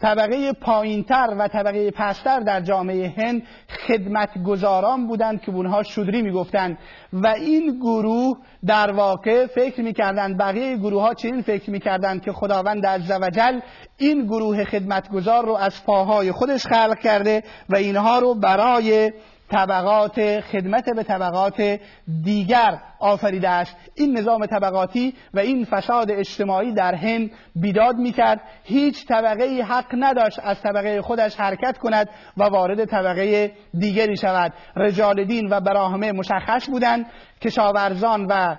طبقه 0.00 0.52
پایینتر 0.52 1.34
و 1.38 1.48
طبقه 1.48 1.90
پستر 1.90 2.40
در 2.40 2.60
جامعه 2.60 3.14
هند 3.16 3.42
خدمتگزاران 3.86 5.06
بودند 5.06 5.40
که 5.40 5.50
اونها 5.52 5.82
شودری 5.82 6.22
می‌گفتند. 6.22 6.78
و 7.12 7.26
این 7.26 7.78
گروه 7.80 8.36
در 8.66 8.90
واقع 8.90 9.46
فکر 9.46 9.80
می‌کردند 9.80 10.38
بقیه 10.38 10.76
گروه 10.76 11.02
ها 11.02 11.14
چنین 11.14 11.42
فکر 11.42 11.70
می‌کردند 11.70 12.22
که 12.22 12.32
خداوند 12.32 12.86
عزوجل 12.86 13.60
این 13.96 14.24
گروه 14.24 14.64
خدمتگزار 14.64 15.44
رو 15.44 15.54
از 15.54 15.84
پاهای 15.84 16.32
خودش 16.32 16.66
خلق 16.66 16.98
کرده 16.98 17.42
و 17.68 17.76
اینها 17.76 18.18
رو 18.18 18.34
برای 18.34 19.12
طبقات 19.50 20.40
خدمت 20.40 20.84
به 20.96 21.02
طبقات 21.02 21.78
دیگر 22.24 22.78
آفریده 23.00 23.48
است 23.48 23.76
این 23.94 24.18
نظام 24.18 24.46
طبقاتی 24.46 25.14
و 25.34 25.38
این 25.38 25.64
فساد 25.64 26.10
اجتماعی 26.10 26.74
در 26.74 26.94
هند 26.94 27.30
بیداد 27.56 27.96
می‌کرد. 27.96 28.40
هیچ 28.64 29.06
طبقه 29.06 29.62
حق 29.68 29.86
نداشت 29.92 30.38
از 30.42 30.60
طبقه 30.62 31.02
خودش 31.02 31.36
حرکت 31.36 31.78
کند 31.78 32.08
و 32.36 32.42
وارد 32.42 32.84
طبقه 32.84 33.52
دیگری 33.78 34.16
شود. 34.16 34.52
رجال 34.76 35.24
دین 35.24 35.48
و 35.50 35.60
براهمه 35.60 36.12
مشخص 36.12 36.70
بودند. 36.70 37.06
کشاورزان 37.42 38.26
و 38.30 38.56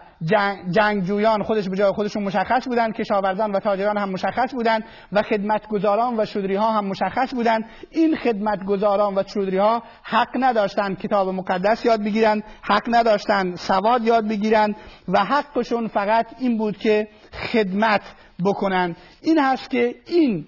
جنگجویان 0.71 1.43
خودش 1.43 1.69
به 1.69 1.75
جای 1.75 1.91
خودشون 1.91 2.23
مشخص 2.23 2.67
بودند. 2.67 2.93
کشاورزان 2.93 3.51
و 3.51 3.59
تاجران 3.59 3.97
هم 3.97 4.09
مشخص 4.09 4.53
بودند 4.53 4.83
و 5.11 5.21
خدمتگزاران 5.21 6.19
و 6.19 6.25
شودری 6.25 6.55
ها 6.55 6.71
هم 6.71 6.85
مشخص 6.85 7.33
بودند. 7.33 7.65
این 7.91 8.15
خدمتگزاران 8.15 9.17
و 9.17 9.23
شودری 9.27 9.57
ها 9.57 9.83
حق 10.03 10.29
نداشتند. 10.39 10.99
کتاب 10.99 11.29
مقدس 11.29 11.85
یاد 11.85 11.99
بگیرند. 12.03 12.43
حق 12.61 12.83
نداشتند. 12.87 13.55
سواد 13.55 14.03
یاد 14.03 14.27
بگیرند 14.31 14.75
و 15.07 15.25
حقشون 15.25 15.87
فقط 15.87 16.27
این 16.39 16.57
بود 16.57 16.77
که 16.77 17.07
خدمت 17.51 18.01
بکنند 18.45 18.95
این 19.21 19.39
هست 19.39 19.69
که 19.69 19.95
این 20.07 20.45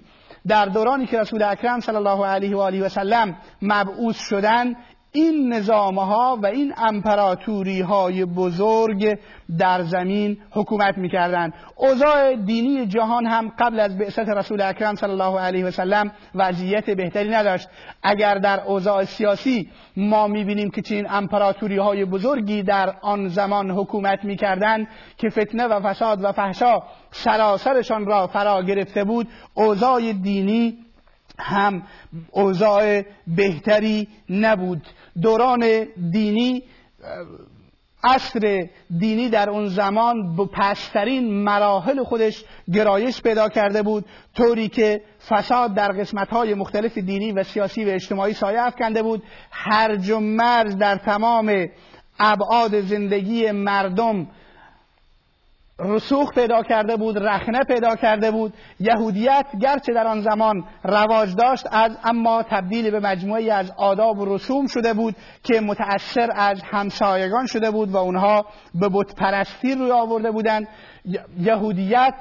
در 0.48 0.66
دورانی 0.66 1.06
که 1.06 1.20
رسول 1.20 1.44
اکرم 1.44 1.80
صلی 1.80 1.96
الله 1.96 2.26
علیه 2.26 2.56
و 2.56 2.60
آله 2.60 2.86
و 2.86 2.90
سلم 2.90 3.38
مبعوث 3.62 4.18
شدن 4.18 4.76
این 5.16 5.54
نظام 5.54 6.00
ها 6.00 6.40
و 6.42 6.46
این 6.46 6.74
امپراتوری 6.78 7.82
های 7.82 8.26
بزرگ 8.26 9.18
در 9.60 9.82
زمین 9.82 10.38
حکومت 10.52 10.98
می‌کردند. 10.98 11.54
اوضاع 11.76 12.36
دینی 12.36 12.86
جهان 12.86 13.26
هم 13.26 13.52
قبل 13.60 13.80
از 13.80 13.98
بعثت 13.98 14.30
رسول 14.30 14.62
اکرم 14.62 14.96
صلی 14.96 15.12
الله 15.12 15.40
علیه 15.40 15.66
و 15.66 15.72
سلم 15.72 16.12
وضعیت 16.36 16.90
بهتری 16.90 17.30
نداشت. 17.30 17.70
اگر 18.04 18.36
در 18.36 18.64
اوضاع 18.64 19.04
سیاسی 19.04 19.70
ما 19.98 20.28
می‌بینیم 20.28 20.70
که 20.70 20.82
چین 20.82 21.08
امپراتوری 21.10 21.78
های 21.78 22.06
بزرگی 22.06 22.64
در 22.64 22.94
آن 23.02 23.28
زمان 23.28 23.72
حکومت 23.72 24.24
می‌کردند 24.24 24.88
که 25.18 25.30
فتنه 25.30 25.64
و 25.68 25.80
فساد 25.80 26.24
و 26.24 26.32
فحشا 26.32 26.84
سراسرشان 27.12 28.06
را 28.06 28.28
فرا 28.28 28.64
گرفته 28.64 29.04
بود 29.04 29.28
اوضاع 29.54 30.14
دینی 30.14 30.78
هم 31.40 31.84
اوضاع 32.32 33.04
بهتری 33.28 34.08
نبود. 34.30 34.88
دوران 35.22 35.88
دینی 36.12 36.64
عصر 38.04 38.68
دینی 39.00 39.30
در 39.30 39.50
اون 39.50 39.68
زمان 39.68 40.36
به 40.36 40.46
پسترین 40.46 41.44
مراحل 41.44 42.04
خودش 42.04 42.44
گرایش 42.74 43.22
پیدا 43.22 43.50
کرده 43.50 43.82
بود 43.82 44.06
طوری 44.36 44.68
که 44.70 45.02
فساد 45.30 45.74
در 45.74 45.92
قسمتهای 45.92 46.54
مختلف 46.54 46.98
دینی 46.98 47.32
و 47.32 47.44
سیاسی 47.44 47.86
و 47.86 47.90
اجتماعی 47.90 48.34
سایه 48.34 48.62
افکنده 48.62 49.04
بود. 49.04 49.24
هرج 49.52 50.10
و 50.10 50.20
مرز 50.20 50.78
در 50.78 50.96
تمام 50.96 51.68
ابعاد 52.20 52.82
زندگی 52.82 53.52
مردم 53.52 54.28
رسوخ 55.80 56.34
پیدا 56.34 56.64
کرده 56.64 56.96
بود 56.96 57.18
رخنه 57.18 57.64
پیدا 57.64 57.96
کرده 57.96 58.32
بود. 58.32 58.54
یهودیت 58.80 59.46
گرچه 59.62 59.94
در 59.94 60.08
آن 60.08 60.22
زمان 60.22 60.64
رواج 60.84 61.36
داشت 61.36 61.68
از 61.72 61.98
اما 62.04 62.44
تبدیل 62.44 62.92
به 62.92 63.00
مجموعی 63.00 63.50
از 63.50 63.72
آداب 63.78 64.20
و 64.20 64.36
رسوم 64.36 64.68
شده 64.68 64.94
بود 64.94 65.16
که 65.44 65.62
متأثر 65.62 66.30
از 66.36 66.62
همسایگان 66.64 67.46
شده 67.46 67.72
بود 67.72 67.90
و 67.90 67.98
اونها 67.98 68.46
به 68.76 68.90
بت 68.90 69.16
پرستی 69.16 69.76
روی 69.76 69.92
آورده 69.92 70.32
بودند. 70.32 70.68
یهودیت 71.38 72.14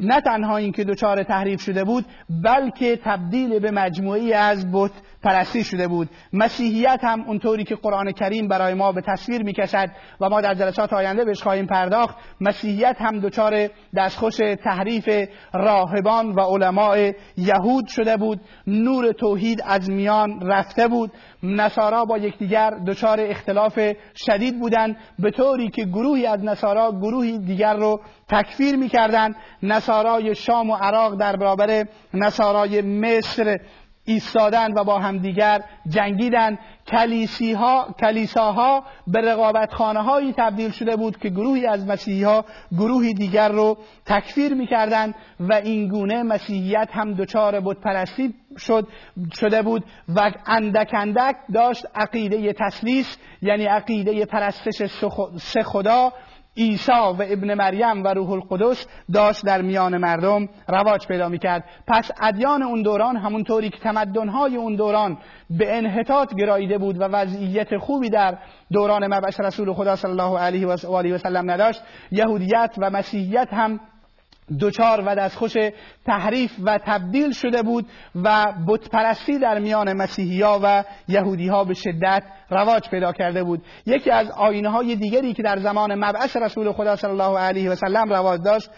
نه 0.00 0.20
تنها 0.20 0.56
اینکه 0.56 0.84
دچار 0.84 1.22
تحریف 1.22 1.60
شده 1.60 1.84
بود 1.84 2.04
بلکه 2.44 2.96
تبدیل 3.04 3.58
به 3.58 3.70
مجموعی 3.70 4.32
از 4.32 4.72
بت 4.72 4.90
پرستی 5.22 5.64
شده 5.64 5.88
بود. 5.88 6.08
مسیحیت 6.32 7.00
هم 7.02 7.20
اونطوری 7.20 7.64
که 7.64 7.74
قرآن 7.74 8.12
کریم 8.12 8.48
برای 8.48 8.74
ما 8.74 8.92
به 8.92 9.00
تصویر 9.00 9.42
می‌کشد 9.42 9.88
و 10.20 10.28
ما 10.28 10.40
در 10.40 10.54
جلسات 10.54 10.92
آینده 10.92 11.24
بهش 11.24 11.42
خواهیم 11.42 11.66
پرداخت 11.66 12.16
مسیحیت 12.40 12.96
هم 12.98 13.20
دچار 13.20 13.68
دستخوش 13.96 14.36
تحریف 14.64 15.28
راهبان 15.54 16.32
و 16.32 16.40
علماء 16.40 17.12
یهود 17.36 17.86
شده 17.88 18.16
بود. 18.16 18.40
نور 18.66 19.12
توحید 19.12 19.62
از 19.66 19.90
میان 19.90 20.40
رفته 20.42 20.88
بود. 20.88 21.10
نصارا 21.42 22.04
با 22.04 22.18
یکدیگر 22.18 22.70
دچار 22.86 23.20
اختلاف 23.20 23.78
شدید 24.16 24.58
بودند. 24.60 24.96
به 25.18 25.30
طوری 25.30 25.70
که 25.70 25.84
گروهی 25.84 26.26
از 26.26 26.44
نصارا 26.44 26.92
گروهی 26.92 27.38
دیگر 27.38 27.74
رو 27.74 28.00
تکفیر 28.28 28.76
می‌کردند. 28.76 29.36
نصارای 29.62 30.34
شام 30.34 30.70
و 30.70 30.76
عراق 30.76 31.14
در 31.14 31.36
برابر 31.36 31.84
نصارای 32.14 32.82
مصر 32.82 33.58
ایستادن 34.04 34.72
و 34.72 34.84
با 34.84 34.98
همدیگر 34.98 35.64
جنگیدن. 35.88 36.58
کلیسی 36.86 37.52
ها، 37.52 37.94
کلیساها 38.00 38.84
به 39.06 39.20
رقابت 39.20 39.74
هایی 39.74 40.32
تبدیل 40.32 40.70
شده 40.70 40.96
بود 40.96 41.18
که 41.18 41.28
گروهی 41.28 41.66
از 41.66 41.86
مسیحی 41.86 42.22
ها 42.22 42.44
گروهی 42.72 43.14
دیگر 43.14 43.48
رو 43.48 43.78
تکفیر 44.06 44.54
می‌کردند 44.54 45.14
و 45.40 45.52
این 45.52 45.88
گونه 45.88 46.22
مسیحیت 46.22 46.88
هم 46.92 47.14
دچار 47.14 47.60
بود 47.60 47.80
پرستی 47.80 48.34
شد 48.58 48.88
شده 49.32 49.62
بود 49.62 49.84
و 50.16 50.30
اندک 50.46 50.90
اندک 50.94 51.36
داشت 51.54 51.86
عقیده 51.94 52.52
تسلیس 52.52 53.18
یعنی 53.42 53.64
عقیده 53.64 54.26
پرستش 54.26 54.82
سه 55.36 55.62
خدا 55.62 56.12
عیسی 56.56 56.92
و 56.92 57.22
ابن 57.22 57.54
مریم 57.54 58.04
و 58.04 58.08
روح 58.08 58.30
القدس 58.30 58.86
داشت 59.14 59.46
در 59.46 59.62
میان 59.62 59.98
مردم 59.98 60.48
رواج 60.68 61.06
پیدا 61.06 61.28
می‌کرد. 61.28 61.64
پس 61.86 62.10
ادیان 62.22 62.62
اون 62.62 62.82
دوران 62.82 63.16
همونطوری 63.16 63.70
که 63.70 63.78
تمدنهای 63.78 64.56
اون 64.56 64.76
دوران 64.76 65.18
به 65.50 65.76
انحطاط 65.76 66.34
گراییده 66.34 66.78
بود 66.78 67.00
و 67.00 67.04
وضعیت 67.04 67.76
خوبی 67.76 68.10
در 68.10 68.38
دوران 68.72 69.14
مبعث 69.14 69.40
رسول 69.40 69.72
خدا 69.72 69.96
صلی 69.96 70.10
الله 70.10 70.38
علیه 70.38 70.66
و 70.66 70.76
آله 70.86 71.14
و 71.14 71.18
سلم 71.18 71.50
نداشت 71.50 71.82
یهودیت 72.10 72.74
و 72.78 72.90
مسیحیت 72.90 73.48
هم 73.52 73.80
دوچار 74.58 75.02
و 75.06 75.14
دستخوش 75.14 75.52
تحریف 76.06 76.52
و 76.64 76.78
تبدیل 76.86 77.32
شده 77.32 77.62
بود 77.62 77.86
و 78.14 78.52
بتپرستی 78.68 79.38
در 79.38 79.58
میان 79.58 79.92
مسیحی 79.92 80.42
ها 80.42 80.60
و 80.62 80.84
یهودی 81.08 81.48
ها 81.48 81.64
به 81.64 81.74
شدت 81.74 82.22
رواج 82.50 82.88
پیدا 82.88 83.12
کرده 83.12 83.44
بود. 83.44 83.62
یکی 83.86 84.10
از 84.10 84.30
آینه 84.30 84.68
های 84.68 84.96
دیگری 84.96 85.34
که 85.34 85.42
در 85.42 85.58
زمان 85.58 85.94
مبعث 85.94 86.36
رسول 86.36 86.72
خدا 86.72 86.96
صلی 86.96 87.10
الله 87.10 87.38
علیه 87.38 87.70
و 87.70 87.74
سلم 87.74 88.12
رواج 88.12 88.40
داشت 88.44 88.70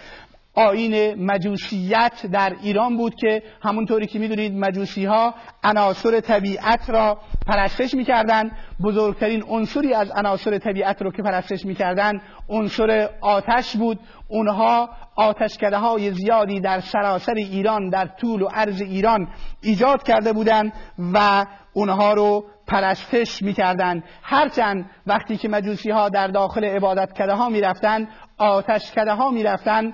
آین 0.54 1.24
مجوسیت 1.24 2.26
در 2.32 2.56
ایران 2.62 2.96
بود 2.96 3.14
که 3.14 3.42
همونطوری 3.62 4.06
که 4.06 4.18
می‌دونید 4.18 4.52
مجوسی 4.56 5.04
ها 5.04 5.34
عناصر 5.64 6.20
طبیعت 6.20 6.90
را 6.90 7.18
پرستش 7.46 7.94
می‌کردند. 7.94 8.52
بزرگترین 8.84 9.44
عنصری 9.48 9.94
از 9.94 10.10
عناصر 10.10 10.58
طبیعت 10.58 11.02
رو 11.02 11.12
که 11.12 11.22
پرستش 11.22 11.64
می‌کردند 11.64 12.22
عنصر 12.48 13.08
آتش 13.20 13.76
بود. 13.76 13.98
اونها 14.28 14.88
آتشکده 15.16 15.78
های 15.78 16.10
زیادی 16.10 16.60
در 16.60 16.80
سراسر 16.80 17.34
ایران 17.34 17.88
در 17.88 18.06
طول 18.06 18.42
و 18.42 18.46
عرض 18.46 18.80
ایران 18.80 19.28
ایجاد 19.62 20.02
کرده 20.02 20.32
بودند 20.32 20.72
و 21.14 21.46
اونها 21.72 22.14
رو 22.14 22.44
پرستش 22.66 23.42
می‌کردند. 23.42 24.04
هرچند 24.22 24.90
وقتی 25.06 25.36
که 25.36 25.48
مجوسی 25.48 25.90
ها 25.90 26.08
در 26.08 26.26
داخل 26.26 26.64
عبادتکده 26.64 27.32
ها 27.32 27.48
می‌رفتند 27.48 28.08
آتشکده 28.38 29.12
ها 29.12 29.30
می‌رفتند 29.30 29.92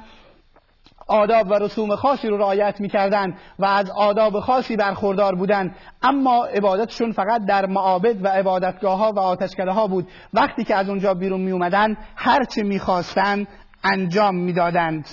آداب 1.10 1.50
و 1.50 1.54
رسوم 1.54 1.96
خاصی 1.96 2.28
رو 2.28 2.36
رعایت 2.36 2.80
می‌کردند 2.80 3.38
و 3.58 3.64
از 3.64 3.90
آداب 3.90 4.40
خاصی 4.40 4.76
برخوردار 4.76 5.34
بودند. 5.34 5.76
اما 6.02 6.44
عبادتشون 6.44 7.12
فقط 7.12 7.44
در 7.48 7.66
معابد 7.66 8.24
و 8.24 8.28
عبادتگاه 8.28 8.98
ها 8.98 9.12
و 9.12 9.18
آتشکده 9.18 9.70
ها 9.70 9.86
بود. 9.86 10.08
وقتی 10.34 10.64
که 10.64 10.74
از 10.74 10.88
اونجا 10.88 11.14
بیرون 11.14 11.40
می 11.40 11.50
اومدن 11.50 11.96
هرچه 12.16 12.62
می‌خواستند 12.62 13.48
انجام 13.84 14.34
می‌دادند. 14.34 15.08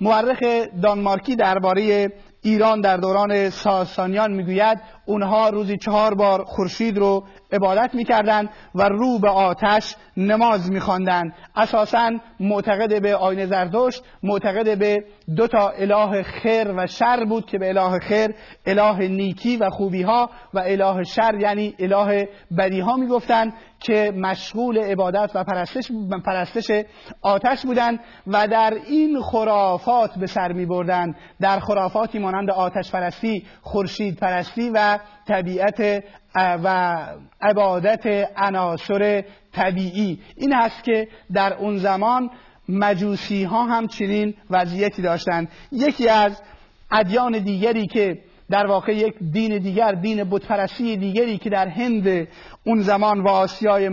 مورخ 0.00 0.38
دانمارکی 0.82 1.36
درباره 1.36 2.12
ایران 2.42 2.80
در 2.80 2.96
دوران 2.96 3.50
ساسانیان 3.50 4.32
می‌گوید 4.32 4.80
اونها 5.06 5.48
روزی 5.48 5.76
چهار 5.76 6.14
بار 6.14 6.44
خورشید 6.44 6.98
رو 6.98 7.24
عبادت 7.54 7.94
می‌کردند 7.94 8.50
و 8.74 8.82
رو 8.82 9.18
به 9.18 9.30
آتش 9.30 9.96
نماز 10.16 10.70
میخواندند. 10.70 11.32
اساسا 11.56 12.10
معتقد 12.40 13.02
به 13.02 13.16
آین 13.16 13.46
زردشت 13.46 14.04
معتقد 14.22 14.78
به 14.78 15.04
دو 15.36 15.46
تا 15.46 15.68
اله 15.68 16.22
خیر 16.22 16.72
و 16.76 16.86
شر 16.86 17.24
بود 17.24 17.46
که 17.46 17.58
به 17.58 17.68
اله 17.68 17.98
خیر 17.98 18.34
اله 18.66 19.08
نیکی 19.08 19.56
و 19.56 19.70
خوبی 19.70 20.02
ها 20.02 20.30
و 20.54 20.58
اله 20.58 21.02
شر 21.02 21.34
یعنی 21.40 21.74
اله 21.78 22.28
بدی 22.58 22.80
ها 22.80 22.96
می‌گفتند 22.96 23.52
که 23.80 24.12
مشغول 24.16 24.78
عبادت 24.78 25.30
و 25.34 25.44
پرستش, 25.44 25.90
پرستش 26.26 26.84
آتش 27.22 27.66
بودند 27.66 28.00
و 28.26 28.48
در 28.48 28.74
این 28.86 29.20
خرافات 29.20 30.18
به 30.18 30.26
سر 30.26 30.52
می 30.52 30.66
بردن 30.66 31.14
در 31.40 31.60
خرافاتی 31.60 32.18
مانند 32.18 32.50
آتش 32.50 32.92
پرستی 32.92 33.46
خورشید 33.62 34.18
پرستی 34.18 34.70
و 34.74 34.98
طبیعت 35.28 36.04
و 36.34 36.96
عبادت 37.40 38.06
عناصر 38.36 39.24
طبیعی. 39.52 40.20
این 40.36 40.52
هست 40.52 40.84
که 40.84 41.08
در 41.32 41.54
اون 41.54 41.78
زمان 41.78 42.30
مجوسی 42.68 43.44
ها 43.44 43.64
هم 43.64 43.86
چنین 43.86 44.34
وضعیتی 44.50 45.02
داشتند. 45.02 45.48
یکی 45.72 46.08
از 46.08 46.42
ادیان 46.90 47.38
دیگری 47.38 47.86
که 47.86 48.18
در 48.50 48.66
واقع 48.66 48.92
یک 48.92 49.14
دین 49.32 49.58
دیگر 49.58 49.92
دین 49.92 50.24
بتپرستی 50.24 50.96
دیگری 50.96 51.38
که 51.38 51.50
در 51.50 51.68
هند 51.68 52.28
اون 52.64 52.80
زمان 52.80 53.20
و 53.20 53.28
آسیای 53.28 53.88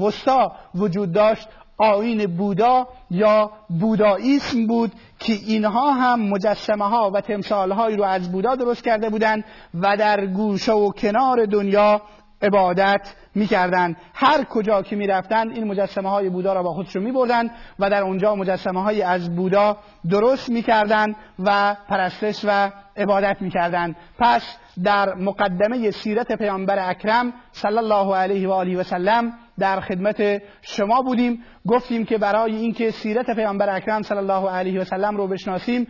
وسطا 0.00 0.52
وجود 0.74 1.12
داشت 1.12 1.48
آین 1.78 2.36
بودا 2.36 2.88
یا 3.10 3.50
بوداییسم 3.80 4.66
بود 4.66 4.92
که 5.18 5.32
اینها 5.32 5.92
هم 5.92 6.20
مجسمه 6.20 6.84
ها 6.84 7.10
و 7.14 7.20
تمثال 7.20 7.72
هایی 7.72 7.96
رو 7.96 8.04
از 8.04 8.32
بودا 8.32 8.54
درست 8.54 8.84
کرده 8.84 9.10
بودند 9.10 9.44
و 9.74 9.96
در 9.96 10.26
گوشه 10.26 10.72
و 10.72 10.90
کنار 10.90 11.46
دنیا 11.46 12.02
عبادت 12.42 13.14
می‌کردند. 13.34 13.96
هر 14.14 14.44
کجا 14.44 14.82
که 14.82 14.96
می‌رفتند 14.96 15.50
این 15.50 15.64
مجسمه 15.64 16.10
های 16.10 16.28
بودا 16.28 16.52
را 16.52 16.62
با 16.62 16.72
خودشون 16.72 17.02
میبردند 17.02 17.50
و 17.78 17.90
در 17.90 18.02
اونجا 18.02 18.34
مجسمه 18.34 18.82
های 18.82 19.02
از 19.02 19.36
بودا 19.36 19.76
درست 20.10 20.50
می‌کردند 20.50 21.16
و 21.38 21.76
پرستش 21.88 22.44
و 22.44 22.70
عبادت 22.96 23.36
می‌کردند. 23.40 23.96
پس 24.18 24.56
در 24.84 25.14
مقدمه 25.14 25.90
سیرت 25.90 26.32
پیامبر 26.32 26.90
اکرم 26.90 27.32
صلی 27.52 27.78
الله 27.78 28.16
علیه 28.16 28.48
و 28.48 28.52
آله 28.52 28.76
و 28.76 28.82
سلم 28.82 29.32
در 29.58 29.80
خدمت 29.80 30.42
شما 30.62 31.02
بودیم. 31.02 31.42
گفتیم 31.66 32.04
که 32.04 32.18
برای 32.18 32.56
اینکه 32.56 32.90
سیرت 32.90 33.30
پیامبر 33.30 33.76
اکرم 33.76 34.02
صلی 34.02 34.18
الله 34.18 34.50
علیه 34.50 34.80
و 34.80 34.84
سلم 34.84 35.16
رو 35.16 35.28
بشناسیم 35.28 35.86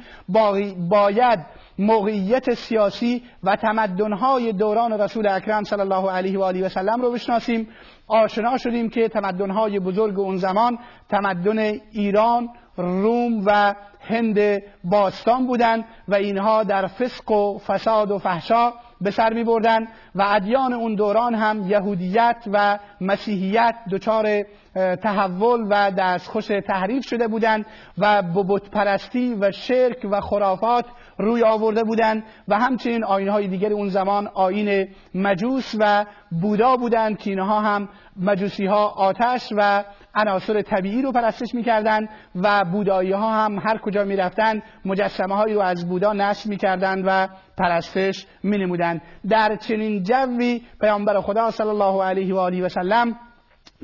باید 0.89 1.39
موقعیت 1.79 2.55
سیاسی 2.55 3.23
و 3.43 3.57
تمدنهای 3.57 4.53
دوران 4.53 4.93
رسول 4.93 5.27
اکرم 5.27 5.65
صلی 5.65 5.81
الله 5.81 6.11
علیه 6.11 6.39
و 6.39 6.43
آله 6.43 6.67
و 6.67 6.69
سلم 6.69 7.03
رو 7.03 7.13
بشناسیم. 7.13 7.69
آشنا 8.07 8.59
شدیم 8.59 8.89
که 8.89 9.09
تمدنهای 9.09 9.81
بزرگ 9.81 10.21
اون 10.21 10.37
زمان 10.37 10.79
تمدن 11.09 11.59
ایران 11.93 12.49
روم 12.77 13.43
و 13.47 13.75
هند 14.01 14.63
باستان 14.85 15.47
بودند 15.47 15.85
و 16.09 16.15
اینها 16.15 16.63
در 16.63 16.87
فسق 16.87 17.31
و 17.31 17.59
فساد 17.59 18.11
و 18.11 18.19
فحشا 18.19 18.73
به 19.01 19.11
سر 19.11 19.33
می 19.33 19.45
بردن 19.45 19.87
و 20.15 20.25
ادیان 20.27 20.73
اون 20.73 20.95
دوران 20.95 21.35
هم 21.35 21.71
یهودیت 21.71 22.37
و 22.53 22.79
مسیحیت 23.01 23.75
دچار 23.91 24.45
تحول 25.03 25.67
و 25.71 25.91
دستخوش 25.91 26.47
تحریف 26.47 27.07
شده 27.07 27.29
بودند 27.29 27.67
و 27.99 28.23
بت 28.23 28.71
پرستی 28.71 29.35
و 29.35 29.53
شرک 29.53 30.07
و 30.11 30.21
خرافات 30.21 30.85
روی 31.19 31.43
آورده 31.43 31.85
بودند 31.85 32.25
و 32.49 32.59
همچنین 32.59 33.03
های 33.05 33.49
دیگر 33.49 33.73
اون 33.73 33.89
زمان 33.89 34.29
آین 34.35 34.89
مجوس 35.15 35.75
و 35.79 36.07
بودا 36.43 36.77
بودند 36.77 37.19
که 37.19 37.31
اینها 37.31 37.61
هم 37.61 37.89
مجوسی 38.17 38.67
ها 38.67 38.87
آتش 38.87 39.53
و 39.57 39.85
عناصر 40.15 40.63
طبیعی 40.63 41.03
رو 41.03 41.13
پرستش 41.13 41.55
می‌کردند 41.55 42.09
و 42.35 42.65
بودایی 42.65 43.13
ها 43.13 43.45
هم 43.45 43.59
هر 43.59 43.79
کجا 43.79 44.05
می‌رفتند 44.05 44.63
مجسمه 44.85 45.35
هایی 45.35 45.55
رو 45.55 45.61
از 45.61 45.89
بودا 45.89 46.13
نشر 46.13 46.49
می‌کردند 46.49 47.05
و 47.07 47.29
پرستش 47.59 48.27
مینمودند. 48.43 49.03
در 49.29 49.57
چنین 49.57 50.03
جوی 50.03 50.63
پیامبر 50.81 51.21
خدا 51.21 51.51
صلی 51.51 51.69
الله 51.69 52.05
علیه 52.05 52.35
و 52.35 52.39
آله 52.39 52.63
و 52.63 52.69
سلم 52.69 53.17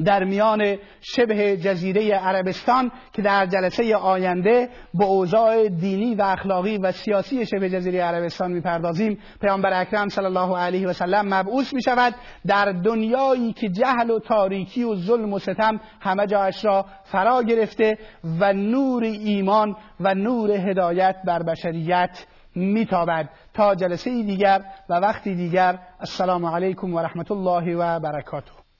در 0.05 0.24
میان 0.24 0.76
شبه 1.00 1.57
جزیره 1.57 2.14
عربستان 2.14 2.90
که 3.12 3.22
در 3.22 3.46
جلسه 3.46 3.96
آینده 3.96 4.68
به 4.94 5.05
اوضاع 5.05 5.68
دینی 5.68 6.14
و 6.14 6.22
اخلاقی 6.22 6.78
و 6.78 6.92
سیاسی 6.92 7.46
شبه 7.46 7.70
جزیره 7.70 8.02
عربستان 8.02 8.52
می‌پردازیم. 8.52 9.18
پیامبر 9.40 9.81
اکرم 9.81 10.09
صلی 10.09 10.24
الله 10.24 10.59
علیه 10.59 10.88
و 10.88 10.92
سلم 10.92 11.35
مبعوث 11.35 11.74
می 11.74 11.83
شود 11.83 12.14
در 12.46 12.72
دنیایی 12.72 13.52
که 13.52 13.68
جهل 13.68 14.11
و 14.11 14.18
تاریکی 14.18 14.85
و 14.85 14.96
ظلم 14.96 15.33
و 15.33 15.38
ستم 15.38 15.81
همه 16.00 16.26
جایش 16.26 16.64
را 16.64 16.87
فرا 17.05 17.42
گرفته 17.42 17.98
و 18.40 18.52
نور 18.52 19.02
ایمان 19.05 19.76
و 20.00 20.14
نور 20.14 20.50
هدایت 20.50 21.16
بر 21.24 21.42
بشریت 21.42 22.26
میتابد. 22.55 23.28
تا 23.55 23.74
جلسه 23.74 24.22
دیگر 24.22 24.64
و 24.88 24.94
وقتی 24.94 25.35
دیگر 25.35 25.78
السلام 26.00 26.46
علیکم 26.46 26.94
و 26.94 26.98
رحمت 26.98 27.31
الله 27.31 27.76
و 27.76 28.00
برکاته. 28.00 28.62